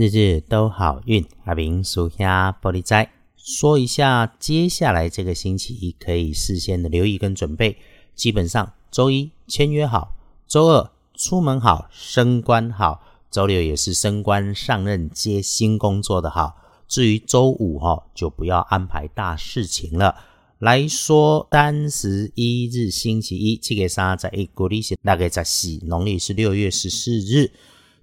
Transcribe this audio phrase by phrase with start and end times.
[0.00, 7.76] 日日都好运，阿明属下玻璃斋说一下，接下来这个星期可以事先的留意跟准备。
[8.14, 10.14] 基本上，周一签约好，
[10.46, 16.54] 周二出门好，升官好，周六也是升官上任接新工作的好。
[16.86, 20.14] 至于周五哈，就不要安排大事情了。
[20.60, 27.50] 来说，单十一日星期一，这个三在一国历是大概在四，农历是六月十四日，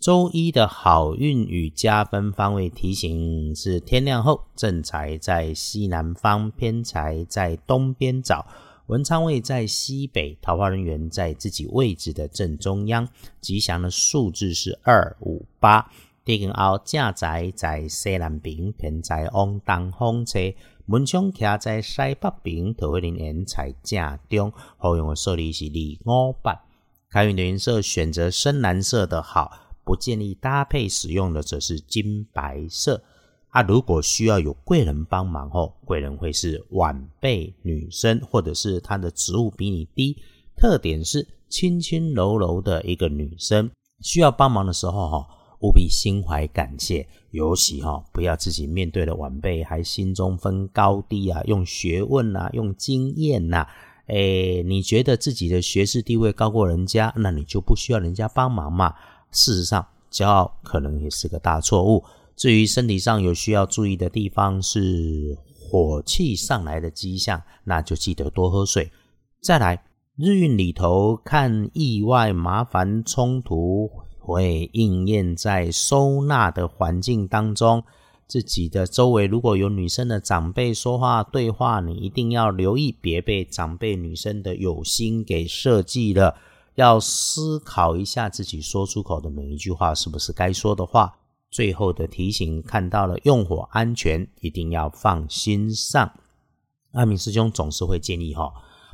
[0.00, 8.46] 周一的好运与加分方位提醒是天亮后，正财在西南方，偏财在东边找，
[8.86, 13.08] 文昌位在西北，桃花人员在自己位置的正中央，
[13.40, 15.90] 吉祥的数字是二五八。
[16.24, 20.38] 地根后正财在西南边，偏财往东风车。
[20.86, 24.52] 门窗徛在西北边，桃花林缘在正中。
[24.76, 26.62] 好用的色例是二五八。
[27.10, 29.50] 开运的颜色选择深蓝色的好，
[29.88, 33.02] 不建议搭配使用的则是金白色。
[33.48, 40.18] 啊，如果需要有贵人帮忙哦，贵人会是晚辈女生，或者是她的职务比你低，
[40.54, 43.70] 特点是轻轻柔柔的一个女生。
[44.02, 45.26] 需要帮忙的时候哈。
[45.60, 53.66] 务必心怀感谢，尤其哈不要自己面对的晚辈还心中分高低啊，用学问呐，用经验呐，
[54.06, 58.94] 诶，你觉得自己的学识地位高过人家，那你就不需要人家帮忙嘛。
[59.30, 62.04] 事实上，骄傲可能也是个大错误。
[62.36, 68.90] 至于身体上有需要注意的地方，是火气上来的迹象，那就记得多喝水。
[69.40, 69.84] 再来，
[70.16, 73.90] 日运里头看意外、麻烦、冲突。
[74.20, 77.82] 会应验在收纳的环境当中，
[78.26, 86.36] 自己的周围如果有女生的长辈说话对话，你一定要留意，别被长辈女生的有心给设计了。
[86.78, 91.18] 要思考一下自己说出口的每一句话是不是该说的话。
[91.50, 96.12] 最后的提醒，看到了用火安全，一定要放心上。
[96.92, 98.52] 阿明师兄总是会建议哈，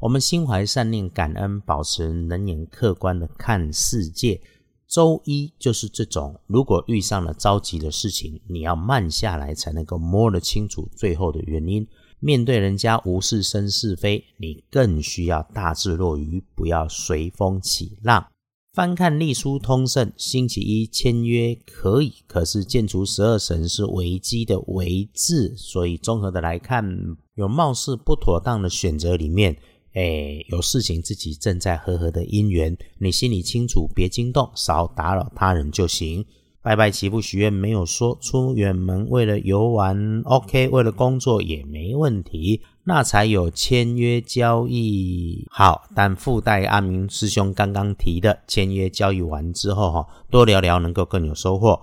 [0.00, 4.40] 我们心怀善念、感恩，保持冷眼客观的看世界。
[4.88, 11.86] 周一就是这种，如果遇上了着急的事情，你要慢下来才能够摸得清楚最后的原因。
[12.20, 18.26] 面对人家无事生是非，你更需要大智若愚，不要随风起浪。
[18.72, 26.84] 翻看隶书通胜，星期一签约可以，可是建除十二神是危机的危字，所以综合的来看，
[27.36, 29.56] 有貌似不妥当的选择里面。
[29.94, 36.26] 哎，有事情自己正在和合的姻缘，你心里清楚，别惊动，少打扰他人就行。
[36.66, 45.84] 拜拜祈福许愿没有说出远门为了游玩，OK，为了工作也没问题，那才有签约交易好。
[45.94, 51.80] 但附带阿明师兄刚刚提的，签约交易完之后哈，多聊聊能够更有收获。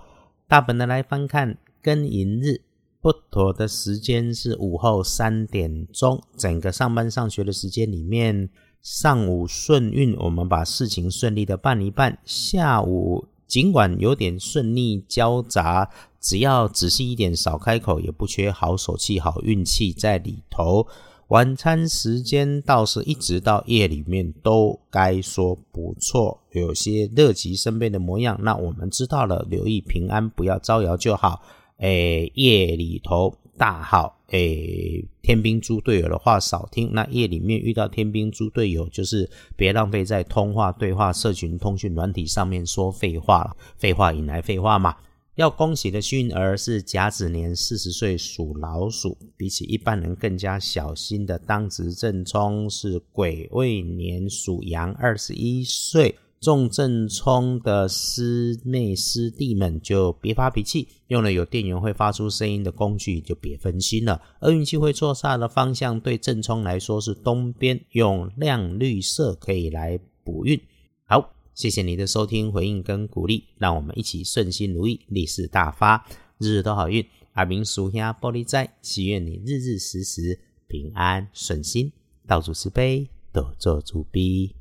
[0.50, 2.64] 大本的来翻看庚寅日。
[3.00, 8.50] 不妥的时间是午后三点钟，整个上班上学的时间里面，
[8.82, 15.90] 上午顺运，我们把事情顺利的办一办；下午尽管有点顺利交杂，
[16.20, 20.88] 只要仔细一点，少开口，也不缺好手气、好运气在里头。
[21.30, 28.38] 晚餐时间倒是一直到夜里面都该说不错，有些乐极生悲的模样。
[28.42, 31.42] 那我们知道了，留意平安，不要招摇就好。
[31.78, 36.90] 诶，夜里头大号，诶，天兵猪队友的话少听。
[36.92, 43.56] 那夜里面遇到天兵猪队友，就是别浪费在通话、对话、社群、通讯软体上面说废话了。
[43.78, 44.96] 废话引来废话嘛。
[45.36, 56.16] 要恭喜的幸运儿是甲子年四十岁属老鼠，比起一般人更加小心的当值正冲是癸未年属羊二十一岁。
[56.44, 64.22] 重正冲的师妹师弟们就别发脾气，用了有电源会发出声音的工具就别分心了。
[64.42, 70.60] 而运气会错煞的方向对正冲来说是东边，用亮绿色可以来补运。
[71.06, 76.06] 好，谢谢你的收听、回应跟鼓励，让我们一起顺心如意、利市大发，
[76.40, 77.06] 日日都好运。
[77.32, 80.38] 阿明属下玻璃斋，祈愿你日日时时
[80.68, 81.90] 平安顺心，
[82.28, 84.54] 道主慈悲，多做主逼。